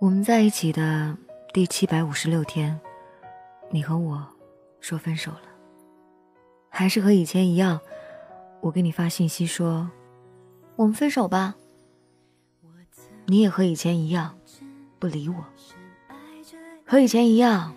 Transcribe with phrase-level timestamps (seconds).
[0.00, 1.14] 我们在一起的
[1.52, 2.80] 第七百五十六天，
[3.68, 4.26] 你和我
[4.80, 5.42] 说分手了，
[6.70, 7.78] 还是和以前一样，
[8.62, 9.90] 我给你发信息说
[10.76, 11.54] 我们分手吧。
[13.26, 14.38] 你也和以前一样
[14.98, 15.44] 不理我，
[16.86, 17.74] 和以前一样，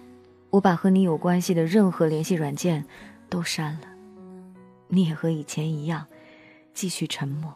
[0.50, 2.86] 我把和你有关系的任何联系软件
[3.30, 3.88] 都删了。
[4.88, 6.08] 你也和以前一样
[6.74, 7.54] 继续沉默。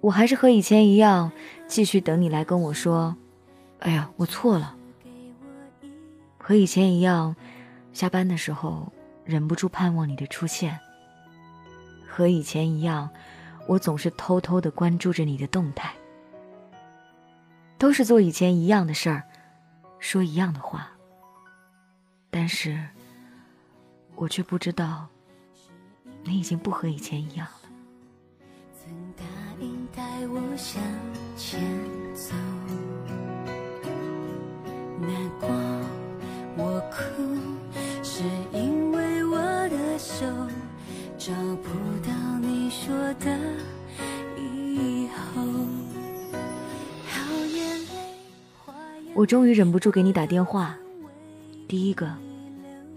[0.00, 1.32] 我还是和以前一样，
[1.66, 3.16] 继续等你来跟我说
[3.80, 4.76] ：“哎呀，我错了。”
[6.38, 7.34] 和以前一样，
[7.92, 8.92] 下班的时候
[9.24, 10.78] 忍不住盼望你的出现。
[12.06, 13.10] 和以前一样，
[13.66, 15.92] 我总是偷偷的关注着你的动态。
[17.76, 19.22] 都是做以前一样的事儿，
[19.98, 20.90] 说一样的话。
[22.30, 22.78] 但是，
[24.14, 25.08] 我却不知道，
[26.22, 27.68] 你已经不和以前一样了。
[30.58, 30.82] 向
[31.36, 31.60] 前
[32.14, 32.34] 走，
[35.00, 35.08] 难
[35.38, 35.48] 过
[36.56, 36.98] 我哭，
[38.02, 39.36] 是因为我
[39.68, 40.26] 的手
[41.16, 41.70] 找不
[42.04, 43.38] 到你说的
[44.36, 45.42] 以后。
[49.14, 50.76] 我终于忍不住给你打电话，
[51.68, 52.12] 第一个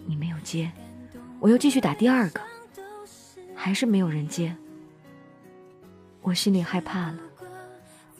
[0.07, 0.71] 你没有接，
[1.39, 2.41] 我又继续打第二个，
[3.53, 4.55] 还是没有人接。
[6.23, 7.17] 我心里害怕了，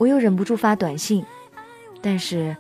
[0.02, 1.23] 我又忍不住发短信，
[2.02, 2.57] 但是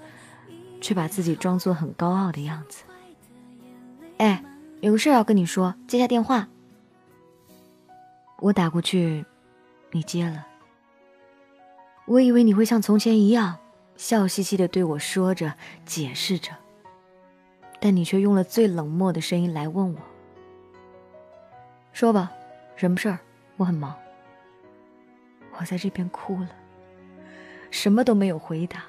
[0.79, 2.83] 却把自己装作很高傲的样子。
[4.17, 4.43] 哎，
[4.81, 6.47] 有个事要跟你说，接下电话。
[8.37, 9.25] 我打过去，
[9.89, 10.45] 你接了。
[12.05, 13.57] 我以为你会像从前一样，
[13.97, 16.51] 笑嘻嘻的对我说着、解释着，
[17.79, 19.99] 但你却用了最冷漠的声音来问我
[21.91, 22.31] ：“说吧，
[22.75, 23.17] 什么事儿？
[23.57, 23.95] 我很忙。”
[25.57, 26.49] 我在这边哭了，
[27.71, 28.83] 什么都没有回答，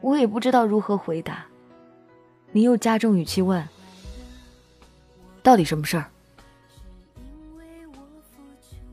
[0.00, 1.46] 我也不知道如何回答。
[2.50, 3.64] 你又加重语气问
[5.44, 6.10] ：“到底什么事儿？”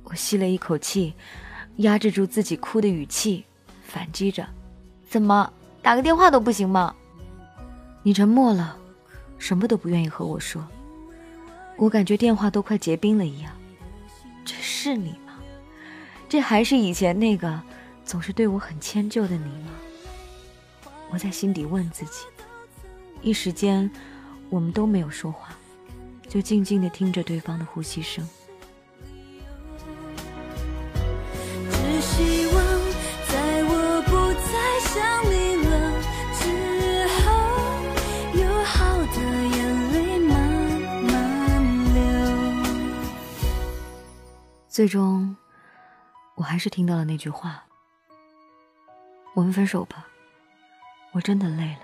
[0.04, 1.16] 我吸了一口气，
[1.78, 3.46] 压制住自己哭的语气，
[3.84, 4.46] 反击着
[5.10, 5.52] ：“怎么
[5.82, 6.94] 打个电话都不行吗？”
[8.04, 8.78] 你沉默了，
[9.38, 10.68] 什么都不愿意和我说。
[11.78, 13.54] 我感觉电话都快结冰了一样。
[14.44, 15.40] 这是你吗。
[16.28, 17.62] 这还是以前那个
[18.06, 19.72] 总是对我很迁就的你吗？
[21.09, 22.25] 我在心底问自己。
[23.22, 23.90] 一时间，
[24.50, 25.56] 我们都没有说话，
[26.28, 28.28] 就静静的听着对方的呼吸声。
[44.68, 45.36] 最终。
[46.36, 47.63] 我还是听到了那句话
[49.34, 50.08] ：“我们分手吧。”
[51.14, 51.82] 我真的累了。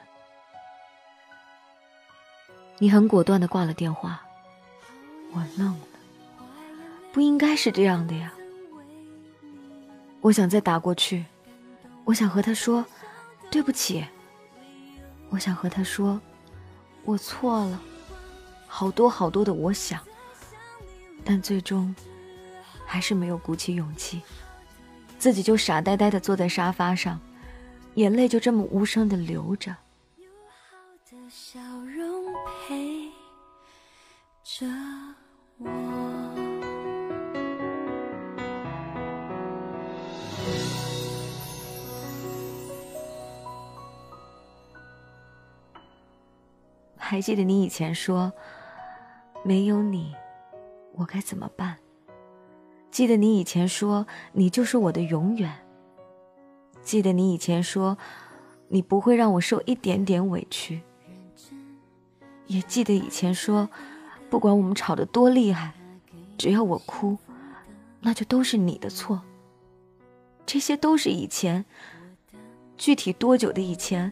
[2.79, 4.21] 你很果断的挂了电话，
[5.33, 5.87] 我愣了。
[7.11, 8.33] 不应该是这样的呀。
[10.21, 11.25] 我想再打过去，
[12.05, 12.85] 我想和他说
[13.51, 14.05] 对不起。
[15.29, 16.19] 我想和他说
[17.03, 17.79] 我错了，
[18.67, 20.01] 好多好多的我想，
[21.23, 21.93] 但最终。
[22.85, 24.23] 还是没有鼓起勇气，
[25.19, 27.19] 自己就傻呆呆的坐在沙发上，
[27.95, 29.75] 眼泪就这么无声的流着。
[46.97, 48.31] 还记得你以前说，
[49.43, 50.15] 没有你，
[50.93, 51.77] 我该怎么办？
[52.91, 55.68] 记得你以前说你就是我的永远。
[56.89, 57.99] 记得你以前说，
[58.67, 60.81] 你不会让我受一点点委屈。
[62.47, 63.69] 也记得以前说，
[64.27, 65.75] 不管我们吵得多厉害，
[66.35, 67.15] 只要我哭，
[68.01, 69.21] 那就都是你的错。
[70.47, 71.63] 这些都是以前，
[72.75, 74.11] 具体多久的以前，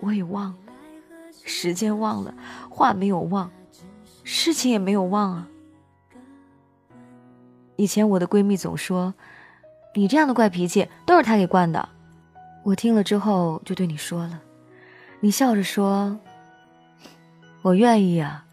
[0.00, 0.58] 我也忘了，
[1.44, 2.34] 时间忘了，
[2.68, 3.48] 话没有忘，
[4.24, 5.48] 事情也没有忘啊。
[7.76, 9.14] 以前我的闺蜜总说，
[9.94, 11.88] 你这样的怪脾气都是她给惯的。
[12.62, 14.40] 我听了之后就对你说了，
[15.20, 16.18] 你笑着说
[17.62, 18.44] ：“我愿意啊，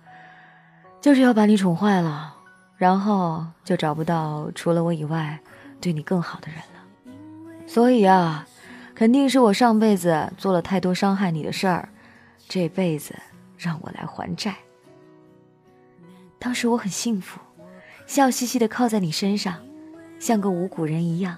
[1.01, 2.35] 就是要把你宠坏了，
[2.77, 5.39] 然后就找不到除了我以外
[5.81, 7.65] 对你更好的人了。
[7.67, 8.47] 所以啊，
[8.95, 11.89] 肯定是我上辈子做了太多伤害你的事儿，
[12.47, 13.13] 这辈子
[13.57, 14.55] 让我来还债。
[16.39, 17.39] 当时我很幸福。
[18.05, 19.57] 笑嘻嘻的靠在你身上，
[20.17, 21.37] 像个无骨人一样。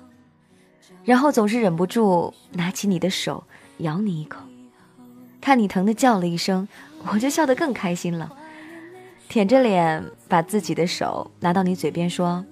[1.04, 3.44] 然后总是忍不住拿起你的手
[3.80, 4.42] 咬你一口，
[5.42, 6.68] 看你疼的叫了一声，
[7.12, 8.32] 我就笑得更开心了，
[9.28, 12.46] 舔着脸把自己的手拿到你嘴边说：“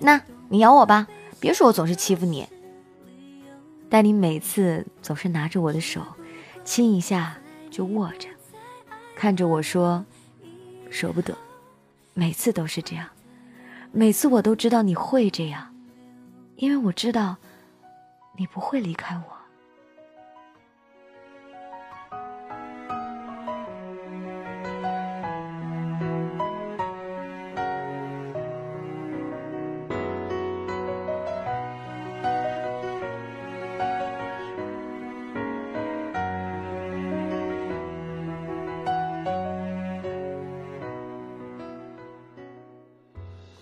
[0.00, 1.06] 那你咬我吧，
[1.40, 2.46] 别说我总是欺负你。”
[3.88, 6.00] 但你每次总是拿着我的手，
[6.64, 7.36] 亲一下
[7.70, 8.28] 就握着，
[9.14, 10.04] 看着我说
[10.90, 11.36] ：“舍不得。”
[12.16, 13.08] 每次都是这样，
[13.90, 15.73] 每次我都知道你会这样，
[16.56, 17.36] 因为我知道
[18.36, 19.34] 你不会离开我。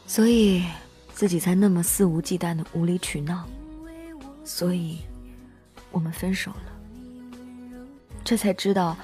[0.07, 0.63] 所以，
[1.23, 3.47] 自己才那么肆无忌惮的无理取闹，
[4.43, 4.99] 所以，
[5.93, 6.73] 我们分手了。
[8.25, 8.97] 这才知道，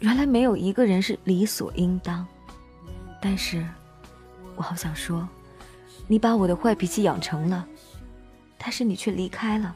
[0.00, 2.26] 原来没有一个人是理所应当。
[3.22, 3.64] 但是，
[4.56, 5.28] 我好想说，
[6.08, 7.64] 你把我的坏脾气养成了，
[8.58, 9.72] 但是你却离开了，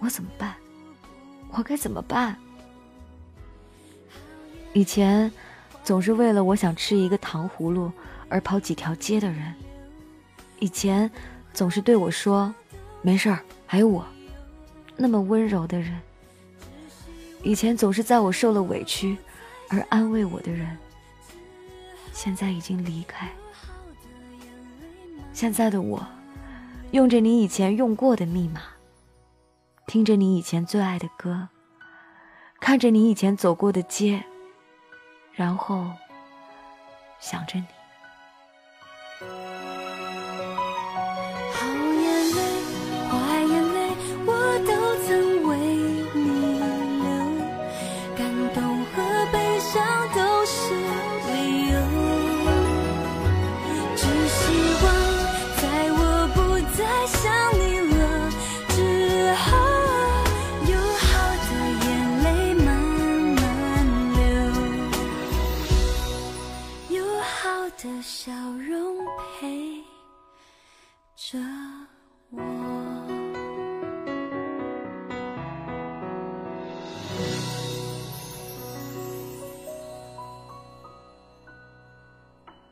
[0.00, 0.56] 我怎么办？
[1.52, 2.36] 我该怎么办？
[4.72, 5.30] 以前，
[5.84, 7.92] 总是为了我想吃一个糖葫芦
[8.28, 9.54] 而跑几条街的人。
[10.60, 11.10] 以前
[11.52, 12.54] 总是对我说
[13.02, 14.06] ：“没事儿，还有我。”
[14.96, 16.00] 那么温柔的人。
[17.42, 19.16] 以前总是在我受了委屈
[19.70, 20.76] 而安慰我的人，
[22.12, 23.28] 现在已经离开。
[25.32, 26.06] 现在的我，
[26.90, 28.60] 用着你以前用过的密码，
[29.86, 31.48] 听着你以前最爱的歌，
[32.60, 34.22] 看着你以前走过的街，
[35.32, 35.86] 然后
[37.18, 37.64] 想着你。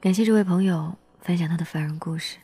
[0.01, 2.39] 感谢这位朋友分享他的凡人故事。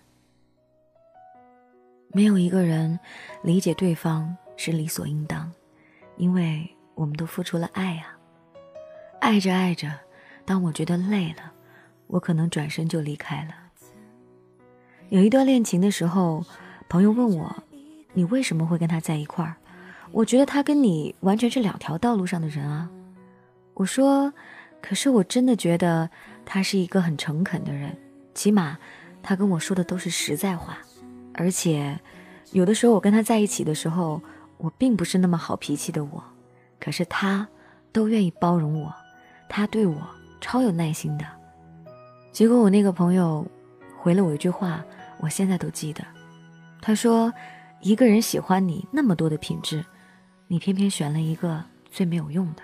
[2.09, 2.99] 没有一个人
[3.45, 5.53] 理解对方是理所应当，
[6.17, 8.19] 因为我们都付出了爱啊。
[9.21, 9.89] 爱着爱着，
[10.45, 11.53] 当我觉得累了，
[12.09, 13.55] 我可能转身就离开了。
[15.11, 16.45] 有一段恋情的时候，
[16.89, 17.55] 朋友问我
[18.15, 19.55] ：“你为什么会跟他在一块儿？”
[20.11, 22.91] 我觉得他跟你完全是两条道路上的人啊。
[23.75, 24.35] 我说
[24.83, 26.11] ：“可是我真的觉得。”
[26.47, 27.97] 他是一个很诚恳的人，
[28.35, 28.79] 起码
[29.23, 30.79] 他跟我说的都是实在话，
[31.33, 31.99] 而且
[32.53, 34.21] 有的时候我跟他在一起的时候，
[34.59, 36.23] 我并不是那么好脾气的我，
[36.79, 37.49] 可是他
[37.91, 38.95] 都愿意包容我，
[39.49, 39.97] 他对我
[40.41, 41.25] 超有耐心的。
[42.31, 43.47] 结果我那个朋友
[43.99, 44.85] 回了我一句话，
[45.19, 46.05] 我现在都记得，
[46.83, 47.33] 他说
[47.81, 49.85] ：“一个人喜欢你那么多的品质，
[50.49, 52.63] 你偏偏选了一个最没有用的。”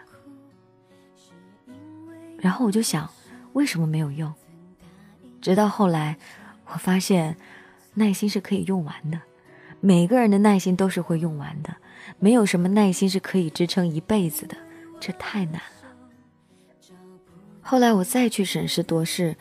[2.38, 3.08] 然后我就想。
[3.52, 4.32] 为什么没有用？
[5.40, 6.16] 直到后来，
[6.66, 7.36] 我发现，
[7.94, 9.20] 耐心是可以用完的。
[9.80, 11.74] 每个人的耐心都是会用完的，
[12.18, 14.54] 没有什么耐心是可以支撑一辈子的，
[15.00, 16.90] 这太难了。
[17.62, 19.34] 后来我再去审时度势，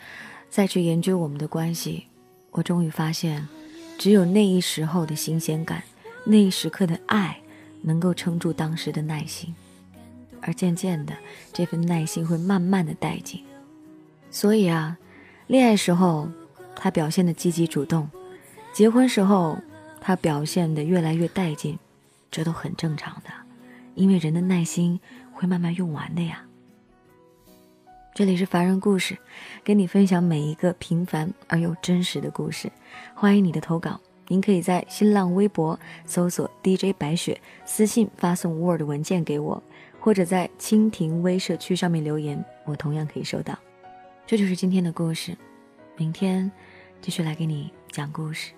[0.49, 2.07] 再去研究我们的关系，
[2.51, 3.45] 我终于发现，
[3.97, 5.83] 只有那一时候的新鲜感，
[6.25, 7.37] 那一时刻的爱，
[7.81, 9.53] 能够撑住当时的耐心，
[10.41, 11.13] 而渐渐的，
[11.51, 13.43] 这份耐心会慢慢的殆尽。
[14.31, 14.97] 所以啊，
[15.47, 16.29] 恋爱时候
[16.75, 18.09] 他表现的积极主动，
[18.71, 19.57] 结婚时候
[19.99, 21.77] 他表现的越来越带劲，
[22.29, 23.29] 这都很正常的，
[23.95, 24.99] 因为人的耐心
[25.33, 26.43] 会慢慢用完的呀。
[28.13, 29.17] 这里是凡人故事，
[29.63, 32.71] 跟你分享每一个平凡而又真实的故事，
[33.15, 33.99] 欢迎你的投稿。
[34.27, 39.63] 您可以在新浪微博搜索 DJ 白雪，私信发送 Word 文件给我，
[39.99, 43.57] 或者在蜻蜓微社区上面留言，我同样可以收到。
[44.29, 45.35] 这就是今天的故事，
[45.97, 46.51] 明天
[47.01, 48.51] 继续来给你讲故事。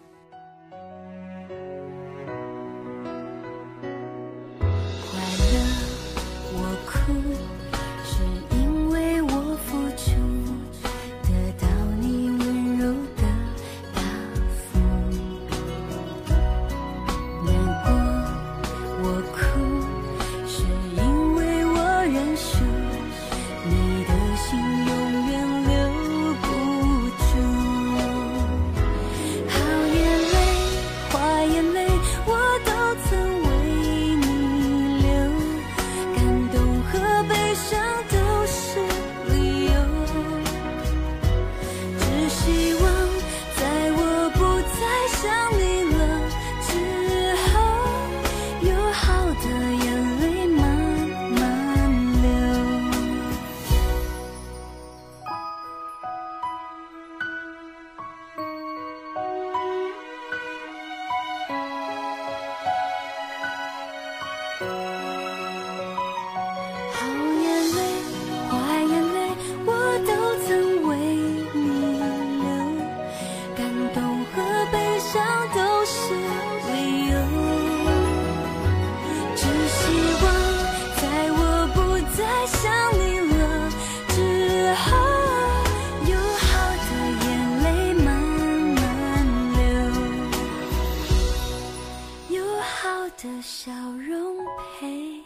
[93.21, 94.35] 的笑容
[94.79, 95.21] 陪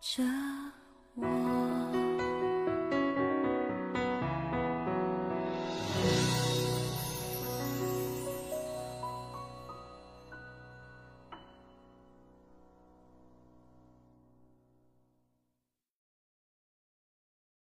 [0.00, 0.24] 着
[1.14, 2.05] 我。